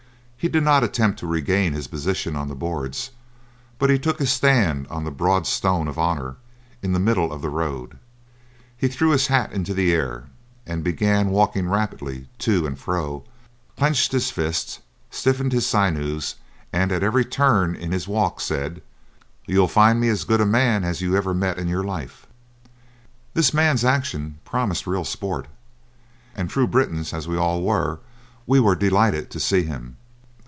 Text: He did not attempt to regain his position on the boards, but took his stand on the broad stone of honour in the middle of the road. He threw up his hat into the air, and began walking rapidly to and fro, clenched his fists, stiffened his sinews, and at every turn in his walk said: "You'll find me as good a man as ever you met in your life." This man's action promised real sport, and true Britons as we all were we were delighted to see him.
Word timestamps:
He 0.43 0.47
did 0.49 0.63
not 0.63 0.83
attempt 0.83 1.19
to 1.19 1.27
regain 1.27 1.73
his 1.73 1.85
position 1.85 2.35
on 2.35 2.47
the 2.47 2.55
boards, 2.55 3.11
but 3.77 3.95
took 4.01 4.17
his 4.17 4.31
stand 4.31 4.87
on 4.87 5.03
the 5.03 5.11
broad 5.11 5.45
stone 5.45 5.87
of 5.87 5.99
honour 5.99 6.35
in 6.81 6.93
the 6.93 6.99
middle 6.99 7.31
of 7.31 7.43
the 7.43 7.49
road. 7.49 7.99
He 8.75 8.87
threw 8.87 9.09
up 9.09 9.13
his 9.19 9.27
hat 9.27 9.51
into 9.51 9.75
the 9.75 9.93
air, 9.93 10.23
and 10.65 10.83
began 10.83 11.29
walking 11.29 11.69
rapidly 11.69 12.27
to 12.39 12.65
and 12.65 12.79
fro, 12.79 13.23
clenched 13.77 14.13
his 14.13 14.31
fists, 14.31 14.79
stiffened 15.11 15.51
his 15.53 15.67
sinews, 15.67 16.33
and 16.73 16.91
at 16.91 17.03
every 17.03 17.23
turn 17.23 17.75
in 17.75 17.91
his 17.91 18.07
walk 18.07 18.41
said: 18.41 18.81
"You'll 19.45 19.67
find 19.67 19.99
me 19.99 20.09
as 20.09 20.23
good 20.23 20.41
a 20.41 20.45
man 20.47 20.83
as 20.83 21.03
ever 21.03 21.33
you 21.33 21.37
met 21.37 21.59
in 21.59 21.67
your 21.67 21.83
life." 21.83 22.25
This 23.35 23.53
man's 23.53 23.85
action 23.85 24.39
promised 24.43 24.87
real 24.87 25.05
sport, 25.05 25.45
and 26.35 26.49
true 26.49 26.65
Britons 26.65 27.13
as 27.13 27.27
we 27.27 27.37
all 27.37 27.61
were 27.61 27.99
we 28.47 28.59
were 28.59 28.73
delighted 28.75 29.29
to 29.29 29.39
see 29.39 29.61
him. 29.65 29.97